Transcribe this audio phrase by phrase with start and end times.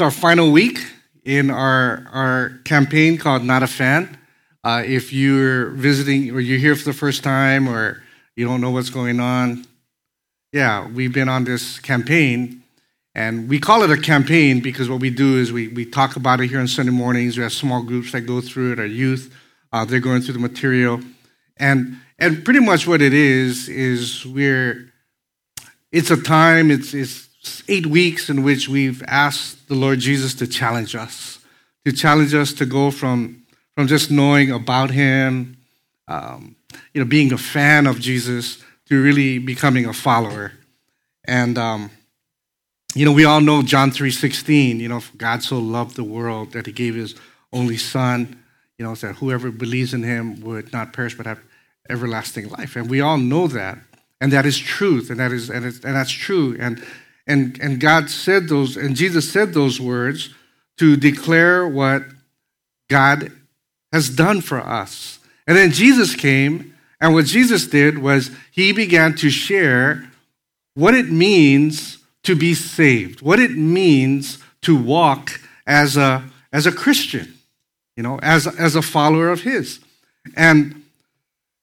[0.00, 0.78] It's our final week
[1.26, 4.16] in our, our campaign called Not a Fan.
[4.64, 8.02] Uh, if you're visiting or you're here for the first time or
[8.34, 9.66] you don't know what's going on,
[10.54, 12.62] yeah, we've been on this campaign.
[13.14, 16.40] And we call it a campaign because what we do is we, we talk about
[16.40, 17.36] it here on Sunday mornings.
[17.36, 19.30] We have small groups that go through it, our youth,
[19.70, 21.02] uh, they're going through the material.
[21.58, 24.90] And, and pretty much what it is, is we're,
[25.92, 27.28] it's a time, it's, it's
[27.68, 31.38] eight weeks in which we've asked the Lord Jesus to challenge us,
[31.84, 35.56] to challenge us to go from, from just knowing about Him,
[36.08, 36.56] um,
[36.92, 40.52] you know, being a fan of Jesus, to really becoming a follower.
[41.24, 41.90] And, um,
[42.94, 46.66] you know, we all know John 3.16, you know, God so loved the world that
[46.66, 47.14] He gave His
[47.52, 48.42] only Son,
[48.78, 51.40] you know, that whoever believes in Him would not perish but have
[51.88, 52.76] everlasting life.
[52.76, 53.78] And we all know that.
[54.20, 56.54] And that is truth, and that is and, and that's true.
[56.60, 56.84] And
[57.30, 60.34] and, and God said those, and Jesus said those words
[60.78, 62.02] to declare what
[62.88, 63.30] God
[63.92, 65.20] has done for us.
[65.46, 70.10] And then Jesus came, and what Jesus did was he began to share
[70.74, 76.72] what it means to be saved, what it means to walk as a, as a
[76.72, 77.38] Christian,
[77.96, 79.80] you know, as, as a follower of his.
[80.36, 80.82] And,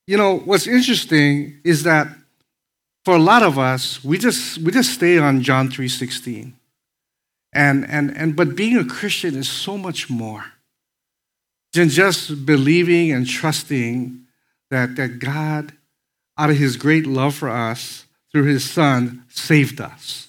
[0.06, 2.08] you know, what's interesting is that
[3.08, 6.52] for a lot of us, we just we just stay on John 3:16.
[7.54, 10.44] And and and but being a Christian is so much more
[11.72, 14.26] than just believing and trusting
[14.70, 15.72] that, that God,
[16.36, 20.28] out of his great love for us, through his son, saved us.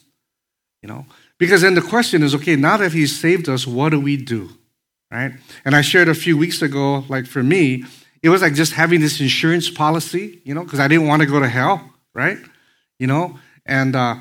[0.81, 1.05] You know?
[1.37, 4.51] Because then the question is, okay, now that he's saved us, what do we do?
[5.11, 5.33] Right?
[5.65, 7.83] And I shared a few weeks ago, like for me,
[8.23, 11.25] it was like just having this insurance policy, you know, because I didn't want to
[11.25, 12.37] go to hell, right?
[12.99, 13.39] You know?
[13.65, 14.17] And, uh,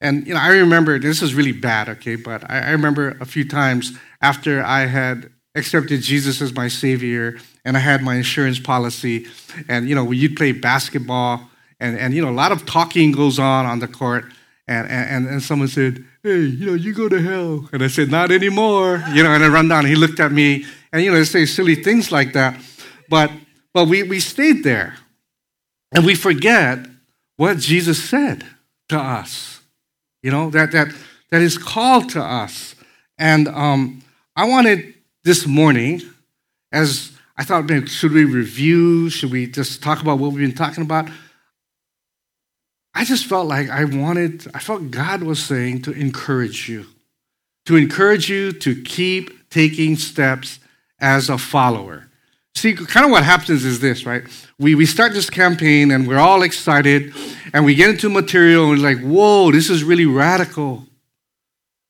[0.00, 3.24] and you know, I remember, this is really bad, okay, but I, I remember a
[3.24, 8.58] few times after I had accepted Jesus as my Savior and I had my insurance
[8.58, 9.26] policy,
[9.68, 11.48] and, you know, you'd play basketball,
[11.78, 14.24] and, and you know, a lot of talking goes on on the court,
[14.66, 17.68] and, and, and someone said, hey, you know, you go to hell.
[17.72, 19.02] And I said, not anymore.
[19.12, 19.84] You know, and I run down.
[19.84, 22.56] He looked at me, and, you know, they say silly things like that.
[23.08, 23.32] But,
[23.74, 24.94] but we, we stayed there.
[25.90, 26.86] And we forget
[27.42, 28.46] what Jesus said
[28.88, 29.62] to us.
[30.22, 30.94] You know, that, that,
[31.32, 32.76] that is called to us.
[33.18, 34.04] And um,
[34.36, 34.94] I wanted
[35.24, 36.02] this morning,
[36.70, 39.10] as I thought, man, should we review?
[39.10, 41.08] Should we just talk about what we've been talking about?
[42.94, 46.86] I just felt like I wanted, I felt God was saying to encourage you,
[47.66, 50.60] to encourage you to keep taking steps
[51.00, 52.08] as a follower.
[52.54, 54.22] See, kind of what happens is this, right?
[54.58, 57.12] We, we start this campaign and we're all excited
[57.52, 60.86] and we get into material and we're like, whoa, this is really radical.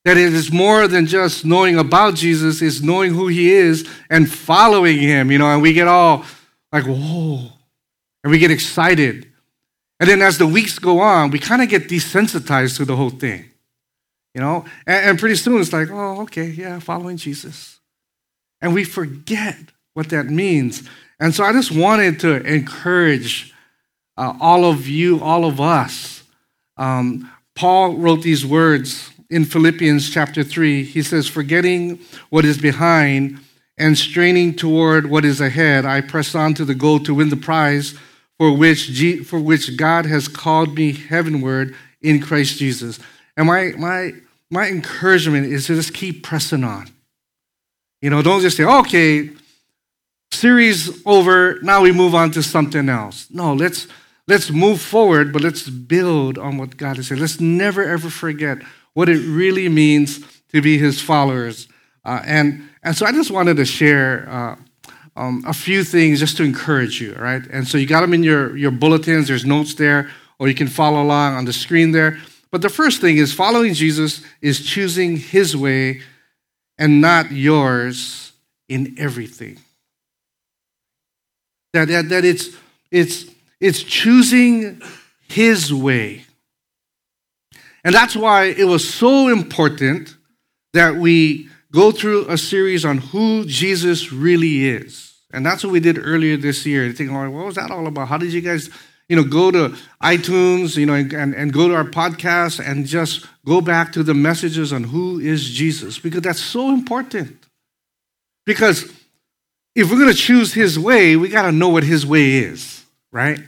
[0.05, 4.31] That it is more than just knowing about Jesus, it's knowing who he is and
[4.31, 6.25] following him, you know, and we get all
[6.73, 7.51] like, whoa,
[8.25, 9.31] and we get excited.
[10.01, 13.11] And then as the weeks go on, we kind of get desensitized to the whole
[13.11, 13.45] thing,
[14.35, 17.79] you know, and, and pretty soon it's like, oh, okay, yeah, following Jesus.
[18.61, 19.57] And we forget
[19.95, 20.89] what that means.
[21.21, 23.55] And so I just wanted to encourage
[24.17, 26.23] uh, all of you, all of us.
[26.77, 30.85] Um, Paul wrote these words in Philippians chapter 3.
[30.85, 33.39] He says, Forgetting what is behind
[33.79, 37.37] and straining toward what is ahead, I press on to the goal to win the
[37.37, 37.95] prize
[38.39, 42.99] for which, G- for which God has called me heavenward in Christ Jesus.
[43.37, 44.13] And my, my,
[44.51, 46.89] my encouragement is to just keep pressing on.
[48.01, 49.31] You know, don't just say, okay,
[50.43, 53.29] series over, now we move on to something else.
[53.31, 53.87] No, let's
[54.27, 57.21] let's move forward, but let's build on what God has said.
[57.21, 58.59] Let's never ever forget
[58.95, 61.69] what it really means to be His followers.
[62.05, 64.57] Uh, and and so I just wanted to share uh,
[65.15, 67.43] um, a few things just to encourage you, right?
[67.53, 69.29] And so you got them in your your bulletins.
[69.29, 70.11] There's notes there,
[70.41, 72.19] or you can follow along on the screen there.
[72.51, 76.03] But the first thing is following Jesus is choosing His way
[76.79, 78.33] and not yours
[78.69, 79.59] in everything.
[81.73, 82.51] That, that, that it's,
[82.91, 83.27] it's,
[83.61, 84.81] it's choosing
[85.29, 86.25] His way.
[87.85, 90.17] And that's why it was so important
[90.73, 95.15] that we go through a series on who Jesus really is.
[95.33, 96.85] And that's what we did earlier this year.
[96.85, 98.09] You think, oh, what was that all about?
[98.09, 98.69] How did you guys,
[99.09, 103.27] you know, go to iTunes, you know, and, and go to our podcast and just
[103.45, 105.99] go back to the messages on who is Jesus?
[105.99, 107.47] Because that's so important.
[108.45, 108.93] Because
[109.75, 112.85] if we're going to choose his way, we got to know what his way is,
[113.11, 113.41] right?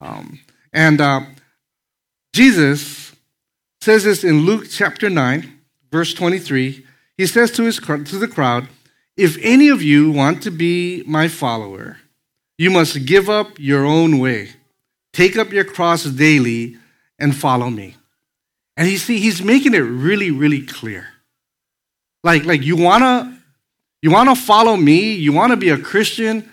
[0.00, 0.40] Um,
[0.72, 1.20] and uh,
[2.32, 3.14] Jesus
[3.80, 5.60] says this in Luke chapter 9,
[5.90, 6.84] verse 23.
[7.16, 8.68] he says to, his, to the crowd,
[9.16, 11.98] If any of you want to be my follower,
[12.58, 14.50] you must give up your own way,
[15.12, 16.76] take up your cross daily,
[17.18, 17.96] and follow me.
[18.76, 21.08] And he see, he's making it really, really clear.
[22.24, 23.35] Like, like you wanna
[24.06, 26.48] you wanna follow me, you wanna be a Christian,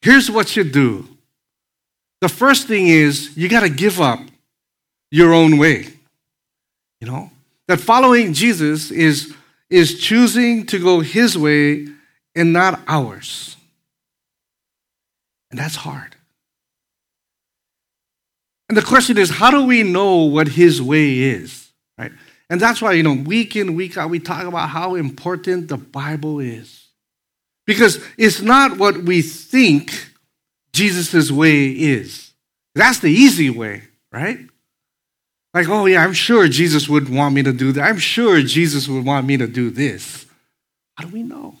[0.00, 1.06] here's what you do.
[2.22, 4.18] The first thing is you gotta give up
[5.10, 5.88] your own way.
[7.02, 7.30] You know?
[7.68, 9.34] That following Jesus is,
[9.68, 11.86] is choosing to go his way
[12.34, 13.58] and not ours.
[15.50, 16.16] And that's hard.
[18.70, 21.70] And the question is, how do we know what his way is?
[21.98, 22.12] Right?
[22.48, 25.76] And that's why, you know, week in, week out, we talk about how important the
[25.76, 26.85] Bible is.
[27.66, 29.92] Because it's not what we think
[30.72, 32.32] Jesus' way is.
[32.74, 33.82] That's the easy way,
[34.12, 34.38] right?
[35.54, 37.82] Like, oh, yeah, I'm sure Jesus would want me to do that.
[37.82, 40.26] I'm sure Jesus would want me to do this.
[40.96, 41.56] How do we know?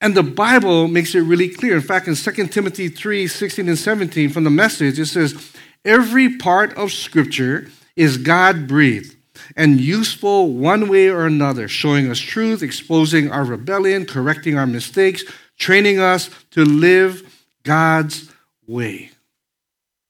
[0.00, 1.76] And the Bible makes it really clear.
[1.76, 5.52] In fact, in 2 Timothy 3 16 and 17, from the message, it says,
[5.84, 9.17] Every part of Scripture is God breathed
[9.56, 15.24] and useful one way or another, showing us truth, exposing our rebellion, correcting our mistakes,
[15.58, 18.30] training us to live God's
[18.66, 19.10] way.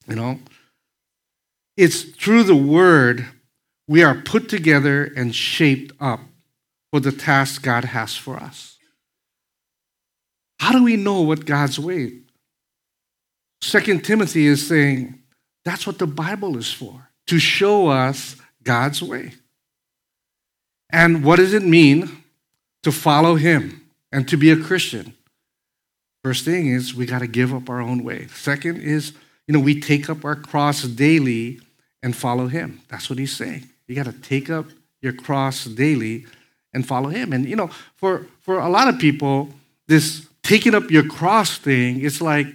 [0.06, 0.40] You know,
[1.76, 3.26] it's through the word
[3.87, 6.20] we are put together and shaped up
[6.91, 8.76] for the task God has for us.
[10.58, 12.20] How do we know what God's way?
[13.61, 15.20] Second Timothy is saying
[15.64, 18.37] that's what the Bible is for, to show us
[18.69, 19.32] God's way.
[20.91, 22.23] And what does it mean
[22.82, 25.15] to follow him and to be a Christian?
[26.23, 28.26] First thing is we got to give up our own way.
[28.26, 29.15] Second is,
[29.47, 31.61] you know, we take up our cross daily
[32.03, 32.82] and follow him.
[32.88, 33.67] That's what he's saying.
[33.87, 34.67] You got to take up
[35.00, 36.26] your cross daily
[36.75, 37.32] and follow him.
[37.32, 39.49] And you know, for for a lot of people,
[39.87, 42.49] this taking up your cross thing, it's like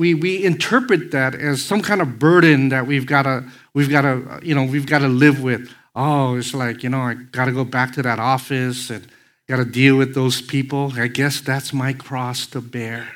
[0.00, 3.44] we we interpret that as some kind of burden that we've got to
[3.74, 5.70] we've got to you know we've got to live with.
[5.94, 9.06] Oh, it's like you know I got to go back to that office and
[9.46, 10.92] got to deal with those people.
[10.96, 13.08] I guess that's my cross to bear,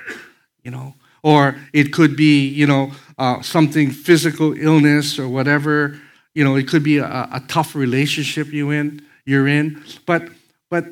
[0.63, 0.95] you know.
[1.23, 5.99] Or it could be you know uh, something physical illness or whatever.
[6.35, 9.83] You know, it could be a, a tough relationship you in you're in.
[10.07, 10.29] But
[10.71, 10.87] but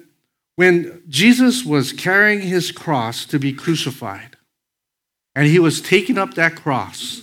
[0.57, 4.37] when Jesus was carrying his cross to be crucified,
[5.35, 7.23] and he was taking up that cross,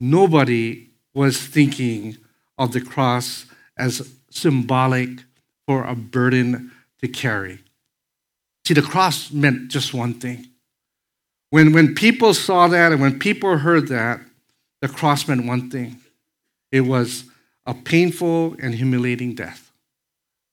[0.00, 2.16] nobody was thinking
[2.58, 3.46] of the cross
[3.76, 5.10] as symbolic
[5.66, 7.58] for a burden to carry.
[8.66, 10.48] See, the cross meant just one thing
[11.54, 14.18] when, when people saw that and when people heard that,
[14.80, 16.00] the cross meant one thing
[16.72, 17.26] it was
[17.64, 19.70] a painful and humiliating death.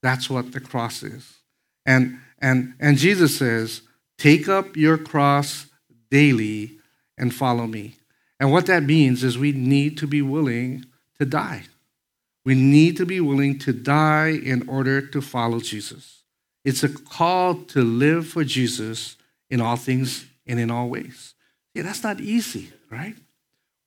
[0.04, 1.40] That's what the cross is.
[1.88, 3.82] And, and, and Jesus says,
[4.20, 5.66] Take up your cross
[6.12, 6.78] daily
[7.22, 7.96] and follow me.
[8.40, 10.86] And what that means is we need to be willing
[11.20, 11.64] to die.
[12.44, 16.24] We need to be willing to die in order to follow Jesus.
[16.66, 19.16] It's a call to live for Jesus
[19.50, 21.36] in all things and in all ways.
[21.76, 23.16] Yeah, that's not easy, right?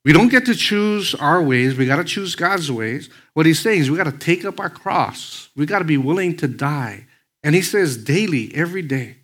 [0.04, 1.76] We don't get to choose our ways.
[1.76, 3.10] We got to choose God's ways.
[3.32, 5.48] What he's saying is we got to take up our cross.
[5.56, 7.06] We got to be willing to die.
[7.42, 9.16] And he says daily, every day.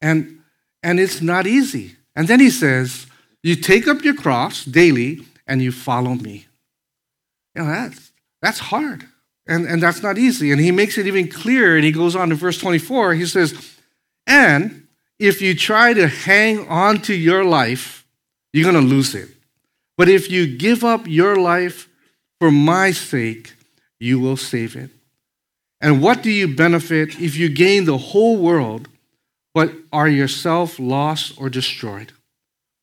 [0.00, 0.38] And
[0.82, 1.96] and it's not easy.
[2.16, 3.06] And then he says,
[3.42, 6.46] you take up your cross daily and you follow me.
[7.54, 8.12] You know, that's
[8.42, 9.06] that's hard.
[9.46, 10.52] And, and that's not easy.
[10.52, 11.74] And he makes it even clearer.
[11.74, 13.14] And he goes on to verse 24.
[13.14, 13.76] He says,
[14.26, 14.86] And
[15.18, 18.06] if you try to hang on to your life,
[18.52, 19.28] you're going to lose it.
[19.96, 21.88] But if you give up your life
[22.38, 23.52] for my sake,
[23.98, 24.90] you will save it.
[25.80, 28.88] And what do you benefit if you gain the whole world,
[29.54, 32.12] but are yourself lost or destroyed?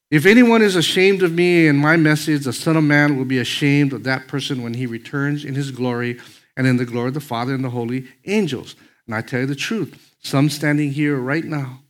[0.09, 3.39] If anyone is ashamed of me and my message, the Son of Man will be
[3.39, 6.19] ashamed of that person when he returns in his glory
[6.55, 8.75] and in the glory of the Father and the holy angels.
[9.05, 11.81] And I tell you the truth, some standing here right now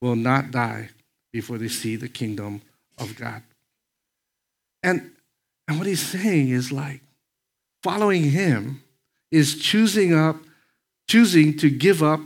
[0.00, 0.90] will not die
[1.32, 2.62] before they see the kingdom
[2.96, 3.42] of God.
[4.82, 5.10] And,
[5.66, 7.02] and what he's saying is like
[7.82, 8.82] following him
[9.30, 10.36] is choosing up,
[11.06, 12.20] choosing to give up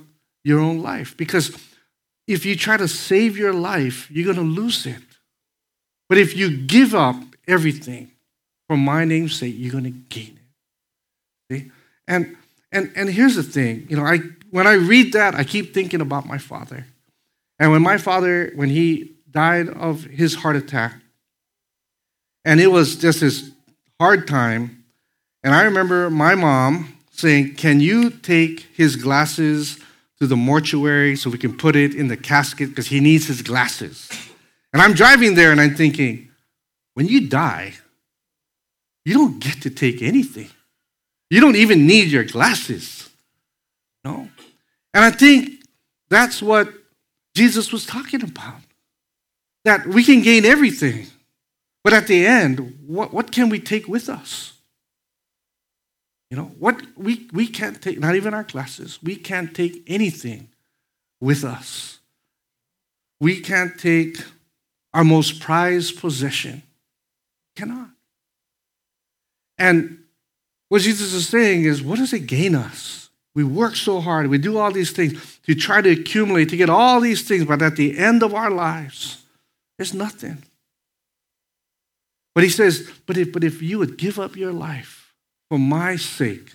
[0.45, 1.17] your own life.
[1.17, 1.57] Because
[2.26, 5.02] if you try to save your life, you're going to lose it.
[6.09, 7.17] But if you give up
[7.49, 8.11] everything
[8.69, 10.38] for my name's sake, you're going to gain
[11.50, 11.55] it.
[11.55, 11.71] See?
[12.07, 12.37] And
[12.71, 14.19] and and here's the thing, you know, I
[14.50, 16.87] when I read that, I keep thinking about my father.
[17.59, 20.95] And when my father, when he died of his heart attack,
[22.45, 23.50] and it was just this
[24.00, 24.85] hard time,
[25.45, 29.79] and I remember my mom saying, Can you take his glasses
[30.23, 33.43] to the mortuary so we can put it in the casket because he needs his
[33.43, 34.09] glasses?
[34.73, 36.31] And I'm driving there and I'm thinking,
[36.95, 37.75] When you die,
[39.05, 40.49] you don't get to take anything.
[41.29, 43.11] You don't even need your glasses.
[44.05, 44.29] No.
[44.95, 45.64] And I think
[46.09, 46.73] that's what
[47.35, 48.61] Jesus was talking about.
[49.64, 51.09] That we can gain everything,
[51.83, 54.52] but at the end, what, what can we take with us?
[56.33, 60.49] You know, what we, we can't take, not even our glasses, we can't take anything
[61.21, 61.99] with us.
[63.21, 64.17] We can't take
[64.95, 66.62] our most prized possession.
[67.55, 67.91] Cannot.
[69.59, 70.05] And
[70.71, 73.11] what Jesus is saying is, what does it gain us?
[73.35, 76.71] We work so hard, we do all these things to try to accumulate, to get
[76.71, 79.23] all these things, but at the end of our lives,
[79.77, 80.43] there's nothing.
[82.35, 85.02] But he says, but if, but if you would give up your life
[85.53, 86.51] for my sake,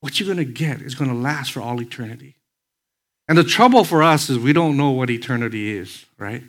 [0.00, 2.34] what you're going to get is going to last for all eternity.
[3.28, 6.42] And the trouble for us is we don't know what eternity is, right?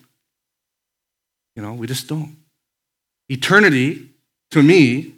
[1.56, 2.36] You know, we just don't.
[3.30, 4.10] Eternity,
[4.52, 5.14] to me,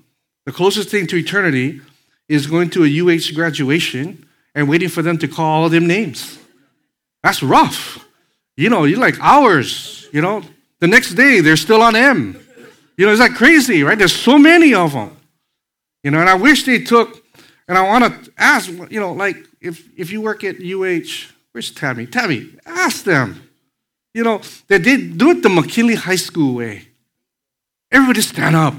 [0.46, 1.82] the closest thing to eternity
[2.30, 6.38] is going to a UH graduation and waiting for them to call all them names.
[7.24, 8.06] That's rough.
[8.56, 10.44] You know, you're like hours, you know.
[10.82, 12.40] The next day, they're still on M.
[12.96, 13.98] You know, is that crazy, right?
[13.98, 15.17] There's so many of them.
[16.08, 17.22] You know, and I wish they took,
[17.68, 21.70] and I want to ask, you know, like if, if you work at UH, where's
[21.70, 22.06] Tammy?
[22.06, 23.50] Tammy, ask them.
[24.14, 26.88] You know, they did do it the McKinley High School way.
[27.92, 28.76] Everybody stand up.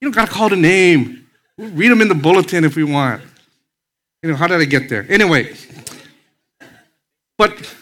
[0.00, 1.26] You don't got to call the name.
[1.58, 3.20] We'll read them in the bulletin if we want.
[4.22, 5.04] You know, how did I get there?
[5.10, 5.54] Anyway,
[7.36, 7.76] but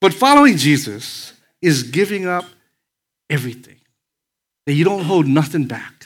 [0.00, 2.46] but following Jesus is giving up
[3.28, 3.80] everything.
[4.64, 5.97] That you don't hold nothing back.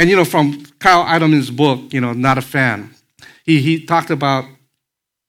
[0.00, 2.94] And you know, from Kyle Idleman's book, you know, not a fan,
[3.44, 4.46] he, he talked about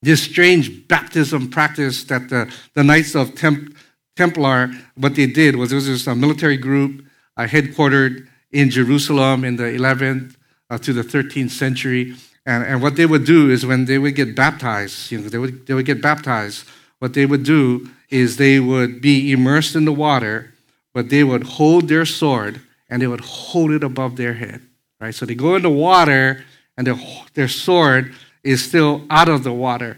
[0.01, 3.75] this strange baptism practice that the, the Knights of Temp,
[4.15, 7.03] Templar, what they did was there was a military group
[7.35, 10.37] uh, headquartered in Jerusalem in the 11th
[10.69, 12.15] uh, to the 13th century.
[12.45, 15.37] And, and what they would do is when they would get baptized, you know, they
[15.37, 16.65] would, they would get baptized,
[16.99, 20.53] what they would do is they would be immersed in the water,
[20.93, 24.61] but they would hold their sword and they would hold it above their head.
[24.99, 25.15] Right?
[25.15, 26.45] So they go in the water
[26.77, 26.99] and their,
[27.33, 29.97] their sword is still out of the water.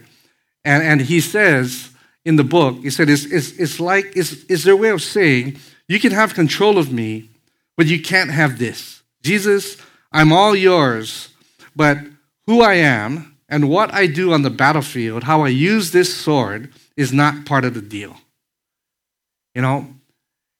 [0.64, 1.90] And, and he says
[2.24, 5.58] in the book, he said, it's, it's, it's like, it's, it's their way of saying,
[5.88, 7.28] you can have control of me,
[7.76, 9.02] but you can't have this.
[9.22, 9.76] Jesus,
[10.12, 11.30] I'm all yours,
[11.76, 11.98] but
[12.46, 16.72] who I am and what I do on the battlefield, how I use this sword,
[16.96, 18.16] is not part of the deal.
[19.54, 19.88] You know?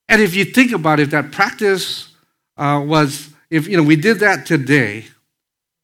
[0.08, 2.13] And if you think about it, that practice
[2.56, 5.06] uh, was, if you know, we did that today,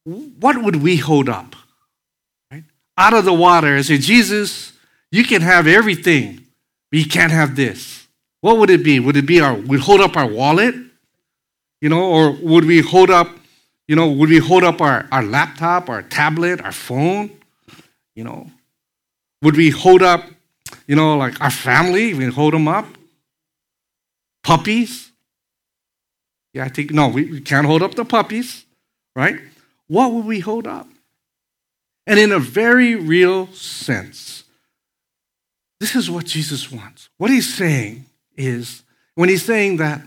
[0.03, 1.55] what would we hold up?
[2.51, 2.63] Right?
[2.97, 4.73] Out of the water and say, Jesus,
[5.11, 6.47] you can have everything,
[6.89, 8.07] but you can't have this.
[8.41, 8.99] What would it be?
[8.99, 10.75] Would it be our, we'd hold up our wallet?
[11.81, 13.29] You know, or would we hold up,
[13.87, 17.31] you know, would we hold up our, our laptop, our tablet, our phone?
[18.15, 18.51] You know,
[19.41, 20.25] would we hold up
[20.87, 22.85] you know, like our family, we hold them up.
[24.43, 25.10] Puppies.
[26.53, 28.65] Yeah, I think, no, we, we can't hold up the puppies,
[29.15, 29.39] right?
[29.87, 30.87] What would we hold up?
[32.07, 34.43] And in a very real sense,
[35.79, 37.09] this is what Jesus wants.
[37.17, 38.05] What he's saying
[38.35, 38.83] is,
[39.15, 40.01] when he's saying that,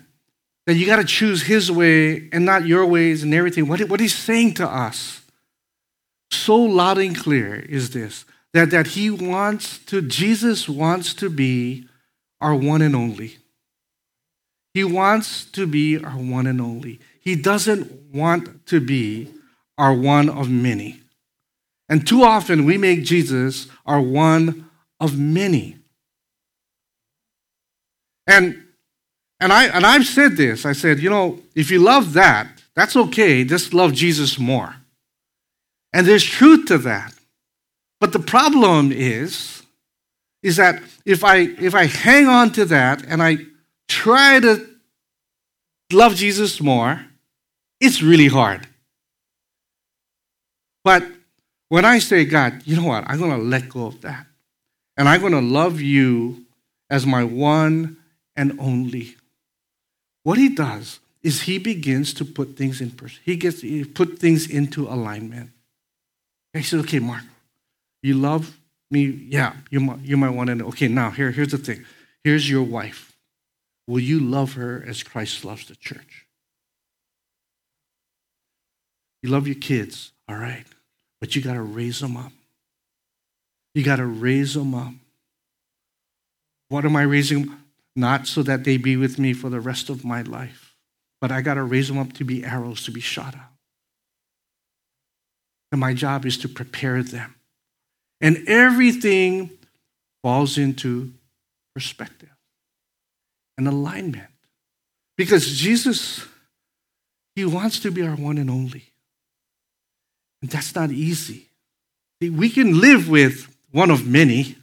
[0.67, 4.01] that you got to choose his way and not your ways and everything, what, what
[4.01, 5.23] he's saying to us
[6.31, 11.89] so loud and clear is this that, that he wants to, Jesus wants to be
[12.41, 13.39] our one and only.
[14.75, 16.99] He wants to be our one and only.
[17.21, 19.29] He doesn't want to be
[19.79, 21.01] our one of many.
[21.89, 25.77] And too often we make Jesus our one of many.
[28.27, 28.65] And
[29.39, 30.67] and I and I've said this.
[30.67, 33.45] I said, you know, if you love that, that's okay.
[33.45, 34.75] Just love Jesus more.
[35.93, 37.15] And there's truth to that.
[38.01, 39.63] But the problem is,
[40.43, 43.39] is that if I if I hang on to that and I
[43.89, 44.67] try to
[45.93, 47.05] love Jesus more,
[47.81, 48.67] it's really hard.
[50.83, 51.05] But
[51.69, 53.05] when I say, God, you know what?
[53.07, 54.27] I'm going to let go of that.
[54.97, 56.45] And I'm going to love you
[56.91, 57.97] as my one
[58.37, 59.17] and only.
[60.23, 62.93] What he does is he begins to put things in.
[63.25, 65.51] He gets he put things into alignment.
[66.53, 67.23] He says, okay, Mark,
[68.03, 68.57] you love
[68.91, 69.07] me?
[69.07, 70.65] Yeah, you you might want to.
[70.67, 71.85] Okay, now here, here's the thing.
[72.23, 73.14] Here's your wife.
[73.87, 76.27] Will you love her as Christ loves the church?
[79.23, 80.13] You love your kids.
[80.29, 80.65] All right.
[81.21, 82.33] But you got to raise them up.
[83.75, 84.93] You got to raise them up.
[86.69, 87.51] What am I raising?
[87.97, 90.75] Not so that they be with me for the rest of my life,
[91.21, 93.53] but I got to raise them up to be arrows to be shot out.
[95.71, 97.35] And my job is to prepare them.
[98.21, 99.51] And everything
[100.23, 101.13] falls into
[101.75, 102.34] perspective
[103.57, 104.29] and alignment.
[105.17, 106.25] Because Jesus,
[107.37, 108.85] He wants to be our one and only.
[110.43, 111.49] And that's not easy.
[112.21, 114.57] We can live with one of many,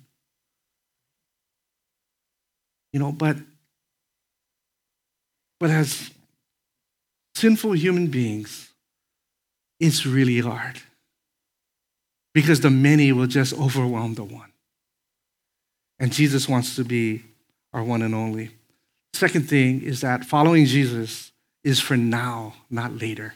[2.91, 3.37] you know, but
[5.59, 6.09] but as
[7.35, 8.71] sinful human beings,
[9.79, 10.81] it's really hard
[12.33, 14.51] because the many will just overwhelm the one.
[15.99, 17.23] And Jesus wants to be
[17.73, 18.51] our one and only.
[19.13, 21.31] Second thing is that following Jesus
[21.63, 23.33] is for now, not later.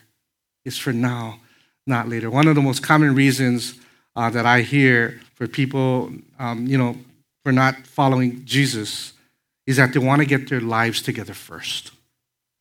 [0.64, 1.40] It's for now,
[1.86, 2.30] not later.
[2.30, 3.78] One of the most common reasons
[4.16, 6.98] uh, that I hear for people, um, you know,
[7.44, 9.14] for not following Jesus
[9.68, 11.92] is that they want to get their lives together first.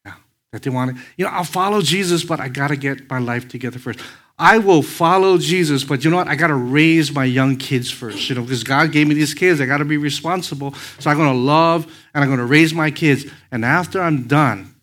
[0.04, 0.14] Yeah,
[0.52, 3.18] that they want to, you know, I'll follow Jesus, but I got to get my
[3.18, 4.00] life together first.
[4.38, 6.26] I will follow Jesus, but you know what?
[6.26, 9.32] I got to raise my young kids first, you know, because God gave me these
[9.32, 9.60] kids.
[9.60, 10.74] I got to be responsible.
[10.98, 13.26] So I'm going to love and I'm going to raise my kids.
[13.52, 14.74] And after I'm done,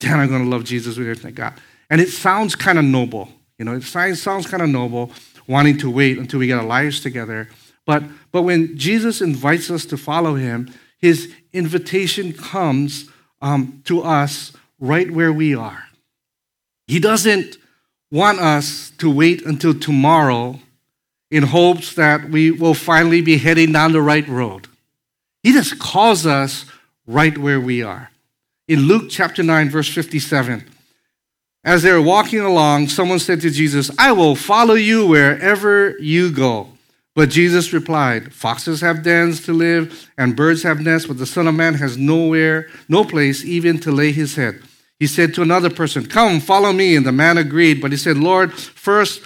[0.00, 1.58] then I'm going to love Jesus with everything I got.
[1.90, 5.10] And it sounds kind of noble, you know, it sounds kind of noble
[5.46, 7.48] wanting to wait until we get our lives together.
[7.84, 13.10] But, but when Jesus invites us to follow him, his invitation comes
[13.42, 15.84] um, to us right where we are.
[16.86, 17.58] He doesn't
[18.12, 20.60] want us to wait until tomorrow
[21.30, 24.68] in hopes that we will finally be heading down the right road.
[25.42, 26.66] He just calls us
[27.06, 28.10] right where we are.
[28.68, 30.64] In Luke chapter 9, verse 57,
[31.64, 36.30] as they were walking along, someone said to Jesus, I will follow you wherever you
[36.30, 36.68] go.
[37.14, 41.46] But Jesus replied, Foxes have dens to live, and birds have nests, but the Son
[41.46, 44.62] of Man has nowhere, no place even to lay his head.
[45.02, 46.94] He said to another person, Come, follow me.
[46.94, 47.80] And the man agreed.
[47.80, 49.20] But he said, Lord, first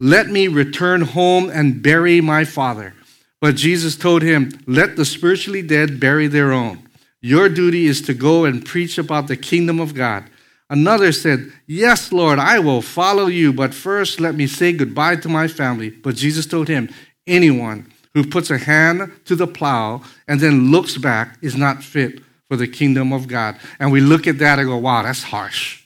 [0.00, 2.94] let me return home and bury my father.
[3.38, 6.88] But Jesus told him, Let the spiritually dead bury their own.
[7.20, 10.24] Your duty is to go and preach about the kingdom of God.
[10.70, 15.28] Another said, Yes, Lord, I will follow you, but first let me say goodbye to
[15.28, 15.90] my family.
[15.90, 16.88] But Jesus told him,
[17.26, 22.22] Anyone who puts a hand to the plow and then looks back is not fit
[22.50, 23.56] for the kingdom of God.
[23.78, 25.84] And we look at that and go, wow, that's harsh.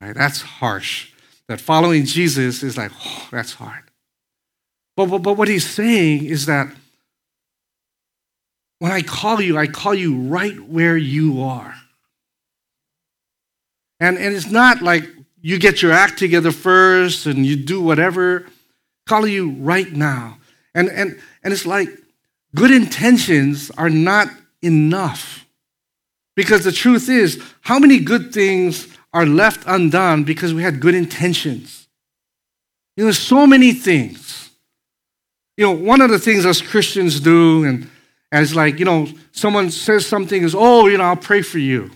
[0.00, 0.16] Right?
[0.16, 1.12] That's harsh.
[1.46, 3.84] That following Jesus is like, oh, that's hard.
[4.96, 6.66] But, but, but what he's saying is that
[8.80, 11.76] when I call you, I call you right where you are.
[14.00, 15.08] And, and it's not like
[15.40, 18.44] you get your act together first and you do whatever.
[19.06, 20.38] Call you right now.
[20.74, 21.90] And, and, and it's like
[22.56, 24.26] good intentions are not
[24.62, 25.46] enough.
[26.36, 30.94] Because the truth is, how many good things are left undone because we had good
[30.94, 31.88] intentions?
[32.96, 34.50] You know, there's so many things.
[35.56, 37.90] You know, one of the things us Christians do, and
[38.32, 41.90] as like, you know, someone says something is, oh, you know, I'll pray for you.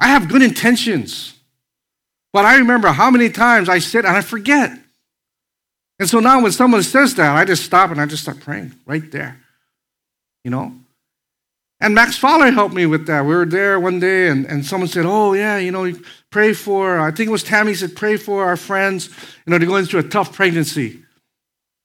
[0.00, 1.34] I have good intentions.
[2.32, 4.78] But I remember how many times I sit and I forget.
[5.98, 8.72] And so now when someone says that, I just stop and I just start praying
[8.86, 9.38] right there.
[10.44, 10.72] You know?
[11.80, 13.24] And Max Fowler helped me with that.
[13.24, 15.92] We were there one day, and, and someone said, Oh, yeah, you know,
[16.30, 19.08] pray for, I think it was Tammy said, pray for our friends,
[19.46, 21.00] you know, they're going through a tough pregnancy.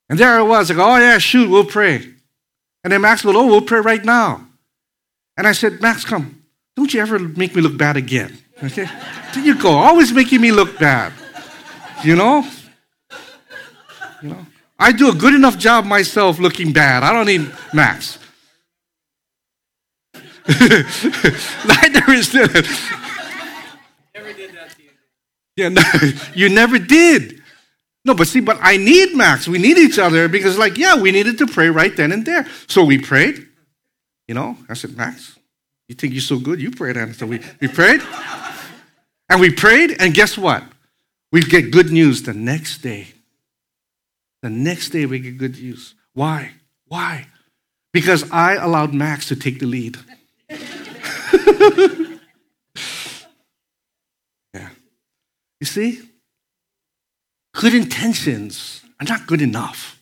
[0.08, 2.12] And there I was, like, Oh, yeah, shoot, we'll pray.
[2.82, 4.46] And then Max goes, Oh, we'll pray right now.
[5.36, 6.42] And I said, Max, come,
[6.74, 8.36] don't you ever make me look bad again.
[8.62, 8.88] Okay?
[9.32, 11.12] there you go, always making me look bad.
[12.02, 12.44] You know?
[14.22, 14.46] You know?
[14.76, 17.04] I do a good enough job myself looking bad.
[17.04, 18.18] I don't need Max.
[20.46, 22.90] Neither is this.
[24.14, 24.90] Never did that to you.
[25.56, 25.82] Yeah, no,
[26.34, 27.42] you never did.
[28.04, 29.48] No, but see, but I need Max.
[29.48, 32.46] We need each other because, like, yeah, we needed to pray right then and there.
[32.66, 33.46] So we prayed.
[34.28, 35.38] You know, I said, Max,
[35.88, 36.60] you think you're so good?
[36.60, 36.96] You prayed.
[36.96, 38.02] And so we, we prayed.
[39.30, 40.64] And we prayed, and guess what?
[41.32, 43.08] We get good news the next day.
[44.42, 45.94] The next day we get good news.
[46.12, 46.52] Why?
[46.86, 47.26] Why?
[47.92, 49.96] Because I allowed Max to take the lead.
[54.54, 54.68] yeah.
[55.60, 56.00] You see?
[57.54, 60.00] Good intentions are not good enough.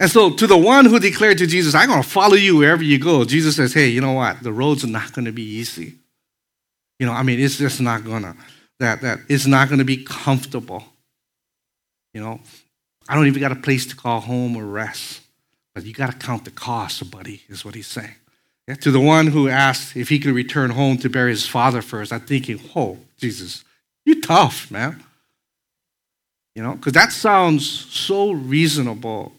[0.00, 2.82] And so, to the one who declared to Jesus, I'm going to follow you wherever
[2.82, 4.42] you go, Jesus says, Hey, you know what?
[4.42, 5.94] The roads are not going to be easy.
[6.98, 8.36] You know, I mean, it's just not going to,
[8.80, 10.84] that, that, it's not going to be comfortable.
[12.14, 12.40] You know,
[13.08, 15.20] I don't even got a place to call home or rest.
[15.74, 18.14] But you got to count the cost, buddy, is what he's saying.
[18.76, 22.12] To the one who asked if he could return home to bury his father first,
[22.12, 23.64] I'm thinking, oh, Jesus,
[24.04, 25.02] you're tough, man.
[26.54, 29.32] You know, because that sounds so reasonable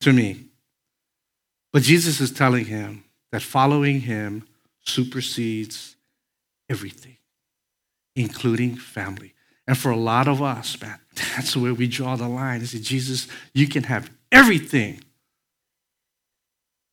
[0.00, 0.44] to me.
[1.72, 4.46] But Jesus is telling him that following him
[4.84, 5.96] supersedes
[6.68, 7.16] everything,
[8.16, 9.34] including family.
[9.66, 12.60] And for a lot of us, man, that's where we draw the line.
[12.60, 15.00] Is that Jesus, you can have everything,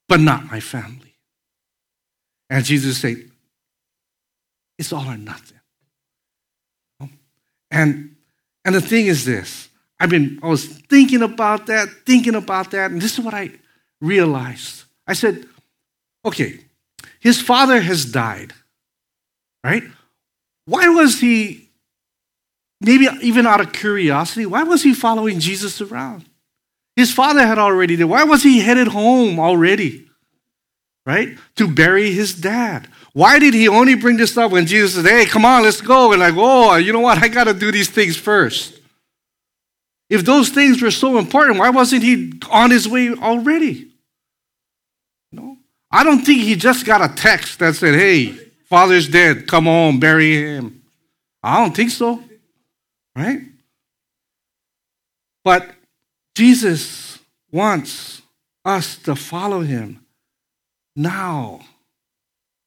[0.07, 1.14] but not my family.
[2.49, 3.17] And Jesus said,
[4.77, 5.59] it's all or nothing.
[7.71, 8.15] And,
[8.63, 12.91] and the thing is this I've been, I was thinking about that, thinking about that,
[12.91, 13.51] and this is what I
[14.01, 14.83] realized.
[15.07, 15.45] I said,
[16.23, 16.59] okay,
[17.19, 18.53] his father has died,
[19.63, 19.83] right?
[20.65, 21.69] Why was he,
[22.81, 26.25] maybe even out of curiosity, why was he following Jesus around?
[26.95, 28.05] His father had already died.
[28.05, 30.04] Why was he headed home already?
[31.05, 31.37] Right?
[31.55, 32.87] To bury his dad.
[33.13, 36.11] Why did he only bring this up when Jesus said, hey, come on, let's go?
[36.11, 37.21] And like, oh, you know what?
[37.23, 38.79] I got to do these things first.
[40.09, 43.91] If those things were so important, why wasn't he on his way already?
[45.31, 45.57] No.
[45.91, 48.31] I don't think he just got a text that said, hey,
[48.65, 50.83] father's dead, come on, bury him.
[51.41, 52.23] I don't think so.
[53.15, 53.41] Right?
[55.43, 55.69] But
[56.35, 57.19] Jesus
[57.51, 58.21] wants
[58.65, 60.04] us to follow him
[60.95, 61.61] now,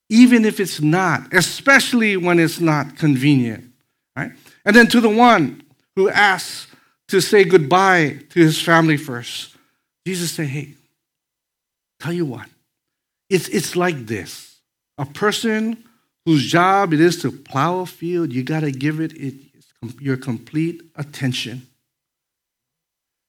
[0.08, 3.72] even if it's not, especially when it's not convenient,
[4.16, 4.32] right?
[4.64, 5.62] And then to the one
[5.96, 6.66] who asks
[7.08, 9.54] to say goodbye to his family first,
[10.06, 10.74] Jesus said, Hey,
[12.00, 12.46] tell you what,
[13.28, 14.56] it's, it's like this.
[14.98, 15.84] A person
[16.24, 19.34] whose job it is to plow a field, you got to give it, it
[20.00, 21.66] your complete attention.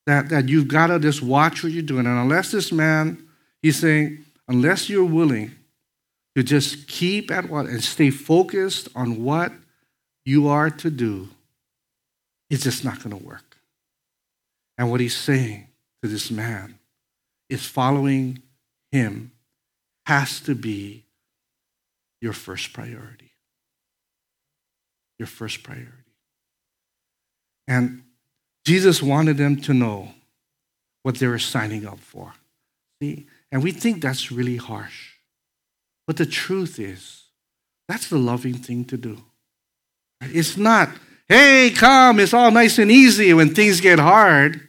[0.06, 2.08] That, that you've got to just watch what you're doing.
[2.08, 3.30] And unless this man,
[3.62, 5.52] he's saying, unless you're willing
[6.36, 9.54] to just keep at what and stay focused on what
[10.26, 11.30] you are to do,
[12.50, 13.58] it's just not going to work.
[14.78, 15.68] And what he's saying
[16.02, 16.80] to this man
[17.50, 18.42] is following
[18.92, 19.32] him
[20.06, 21.04] has to be
[22.22, 23.32] your first priority.
[25.20, 25.92] Your first priority.
[27.68, 28.04] And
[28.66, 30.10] Jesus wanted them to know
[31.04, 32.34] what they were signing up for.
[33.02, 35.14] See, and we think that's really harsh.
[36.08, 37.24] But the truth is,
[37.88, 39.22] that's the loving thing to do.
[40.22, 40.90] It's not,
[41.28, 44.68] hey, come, it's all nice and easy when things get hard.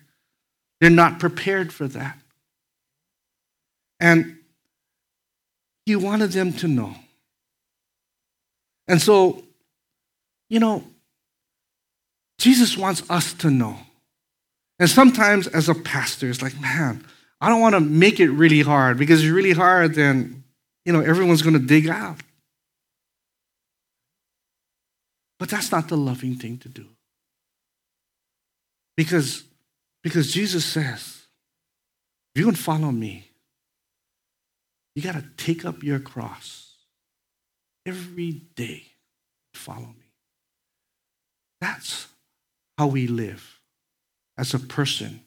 [0.80, 2.18] They're not prepared for that.
[3.98, 4.38] And
[5.84, 6.94] he wanted them to know.
[8.88, 9.44] And so,
[10.48, 10.84] you know,
[12.38, 13.76] Jesus wants us to know.
[14.78, 17.04] And sometimes as a pastor, it's like, man,
[17.40, 20.44] I don't want to make it really hard because if it's really hard, then,
[20.84, 22.20] you know, everyone's going to dig out.
[25.38, 26.86] But that's not the loving thing to do.
[28.96, 29.44] Because,
[30.02, 31.22] because Jesus says,
[32.34, 33.30] if you can follow me,
[34.94, 36.74] you got to take up your cross
[37.86, 38.84] every day.
[39.54, 40.12] Follow me.
[41.60, 42.08] That's
[42.76, 43.60] how we live
[44.36, 45.20] as a person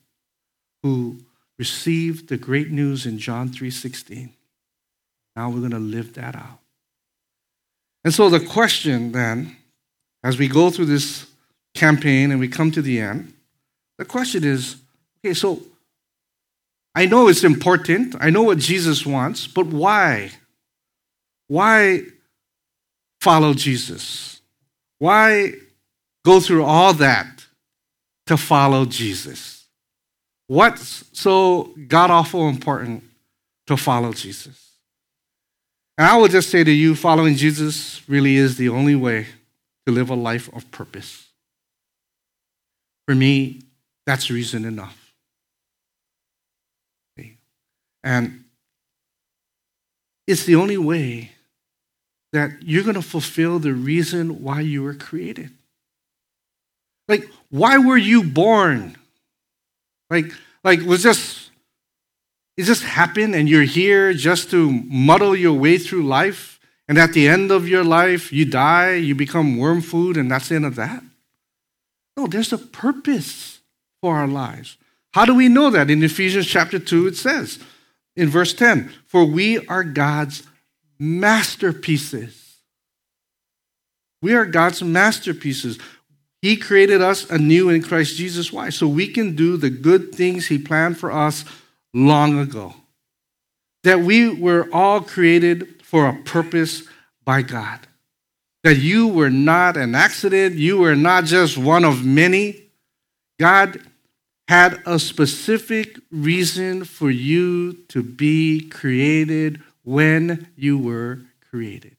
[0.84, 1.18] who
[1.60, 4.30] received the great news in John 3:16.
[5.36, 6.60] Now we're going to live that out.
[8.04, 9.56] And so the question then,
[10.24, 11.26] as we go through this
[11.74, 13.34] campaign and we come to the end,
[13.98, 14.78] the question is,
[15.20, 15.62] okay, so
[16.96, 18.16] I know it's important.
[18.20, 20.32] I know what Jesus wants, but why?
[21.48, 22.04] Why
[23.22, 24.42] follow Jesus?
[25.00, 25.54] Why
[26.24, 27.46] go through all that
[28.28, 29.63] to follow Jesus?
[30.48, 33.04] What's so god awful important
[33.68, 34.72] to follow Jesus?
[35.98, 39.28] And I would just say to you, following Jesus really is the only way
[39.86, 41.28] to live a life of purpose.
[43.08, 43.62] For me,
[44.06, 45.00] that's reason enough.
[48.04, 48.44] And
[50.28, 51.32] it's the only way
[52.34, 55.52] that you're going to fulfill the reason why you were created.
[57.08, 58.98] Like, why were you born?
[60.14, 60.32] Like,
[60.64, 61.50] like was just
[62.56, 67.14] it just happened and you're here just to muddle your way through life, and at
[67.14, 70.66] the end of your life, you die, you become worm food, and that's the end
[70.66, 71.04] of that?
[72.16, 73.60] No, there's a purpose
[74.02, 74.78] for our lives.
[75.14, 75.90] How do we know that?
[75.90, 77.60] In Ephesians chapter 2, it says
[78.16, 80.44] in verse 10 For we are God's
[81.00, 82.58] masterpieces.
[84.22, 85.80] We are God's masterpieces.
[86.44, 88.52] He created us anew in Christ Jesus.
[88.52, 88.70] Why?
[88.70, 91.46] So we can do the good things He planned for us
[91.94, 92.74] long ago.
[93.86, 96.84] That we were all created for a purpose
[97.24, 97.80] by God.
[98.66, 102.64] That you were not an accident, you were not just one of many.
[103.40, 103.80] God
[104.50, 111.96] had a specific reason for you to be created when you were created.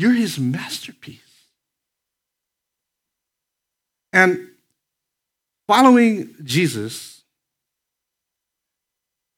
[0.00, 1.20] You're his masterpiece.
[4.14, 4.48] And
[5.68, 7.20] following Jesus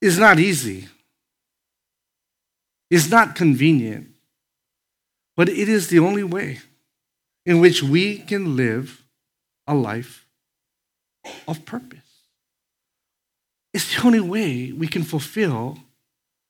[0.01, 0.87] is not easy,
[2.93, 4.11] it's not convenient,
[5.37, 6.61] but it is the only way
[7.45, 9.03] in which we can live
[9.67, 10.29] a life
[11.49, 11.99] of purpose.
[13.75, 15.79] It's the only way we can fulfill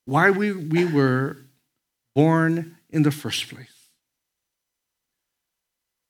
[0.04, 1.38] why we, we were
[2.14, 3.81] born in the first place.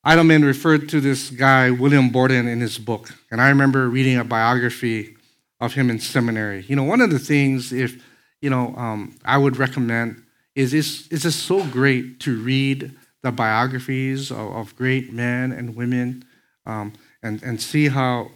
[0.05, 3.11] Idleman referred to this guy, William Borden, in his book.
[3.31, 5.17] And I remember reading a biography
[5.61, 6.65] of him in seminary.
[6.67, 8.05] You know, one of the things, if,
[8.41, 10.21] you know, um, I would recommend
[10.57, 15.77] is it's, it's just so great to read the biographies of, of great men and
[15.77, 16.25] women
[16.67, 18.33] um, and, and see how,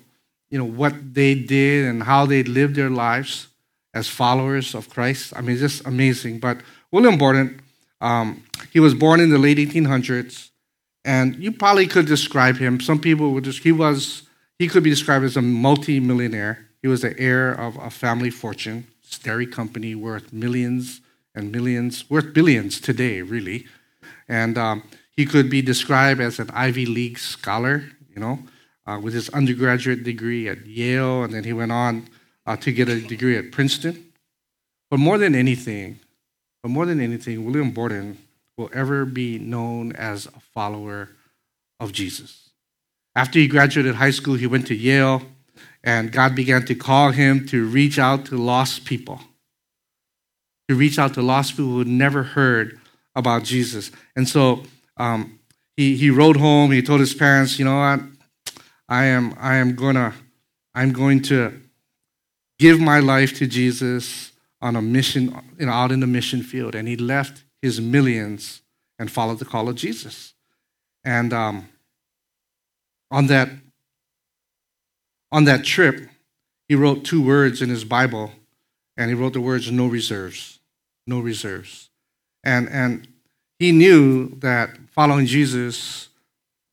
[0.51, 3.49] you know, what they did and how they lived their lives
[3.93, 5.33] as followers of Christ.
[5.35, 6.39] I mean, it's just amazing.
[6.39, 6.59] But
[6.93, 7.61] William Borden,
[8.01, 10.51] um, he was born in the late 1800s
[11.07, 12.81] and you probably could describe him.
[12.81, 14.25] Some people would just, he was,
[14.59, 16.67] he could be described as a multi-millionaire.
[16.83, 18.89] He was the heir of a family fortune,
[19.23, 21.01] dairy company worth millions
[21.33, 23.67] and millions, worth billions today, really.
[24.29, 28.41] And um, he could be described as an Ivy League scholar, you know,
[28.85, 32.09] uh, with his undergraduate degree at Yale, and then he went on
[32.47, 34.13] uh, to get a degree at Princeton.
[34.91, 36.01] But more than anything,
[36.63, 38.19] but more than anything, William Borden
[38.57, 41.11] will ever be known as a follower
[41.79, 42.51] of Jesus.
[43.15, 45.23] After he graduated high school, he went to Yale,
[45.85, 49.21] and God began to call him to reach out to lost people,
[50.69, 52.81] to reach out to lost people who had never heard
[53.15, 53.91] about Jesus.
[54.15, 54.65] And so
[54.97, 55.39] um,
[55.77, 58.01] he, he wrote home, he told his parents, you know what,
[58.89, 60.15] I am, I am gonna,
[60.75, 61.61] I'm going to
[62.59, 66.75] give my life to Jesus on a mission, you know, out in the mission field.
[66.75, 68.63] And he left his millions
[68.99, 70.35] and followed the call of Jesus.
[71.05, 71.69] And um,
[73.11, 73.49] on that
[75.33, 76.09] on that trip,
[76.69, 78.33] he wrote two words in his Bible,
[78.97, 80.59] and he wrote the words "no reserves,"
[81.07, 81.91] no reserves,
[82.45, 83.09] and and
[83.59, 86.09] he knew that following Jesus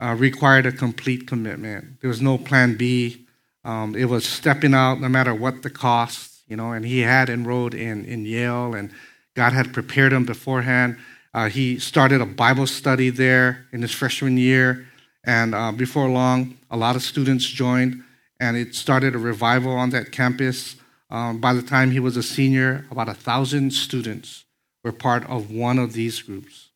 [0.01, 2.01] uh, required a complete commitment.
[2.01, 3.25] There was no plan B.
[3.63, 6.71] Um, it was stepping out no matter what the cost, you know.
[6.73, 8.91] And he had enrolled in in Yale and
[9.35, 10.97] God had prepared him beforehand.
[11.33, 14.87] Uh, he started a Bible study there in his freshman year,
[15.25, 18.03] and uh, before long, a lot of students joined,
[18.39, 20.75] and it started a revival on that campus.
[21.09, 24.45] Um, by the time he was a senior, about a thousand students
[24.83, 26.69] were part of one of these groups.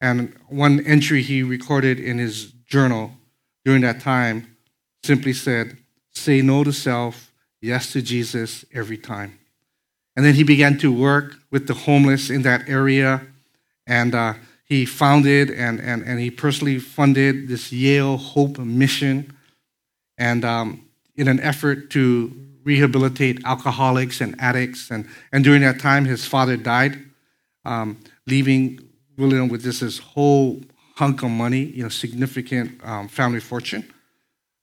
[0.00, 3.12] And one entry he recorded in his journal
[3.64, 4.56] during that time
[5.02, 5.76] simply said,
[6.12, 9.39] Say no to self, yes to Jesus every time.
[10.16, 13.22] And then he began to work with the homeless in that area.
[13.86, 19.36] And uh, he founded and, and, and he personally funded this Yale Hope Mission.
[20.18, 24.90] And um, in an effort to rehabilitate alcoholics and addicts.
[24.90, 26.98] And, and during that time, his father died,
[27.64, 28.80] um, leaving
[29.16, 30.60] William with this, this whole
[30.96, 33.84] hunk of money, you know, significant um, family fortune.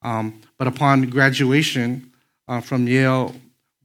[0.01, 2.11] Um, but upon graduation
[2.47, 3.35] uh, from Yale,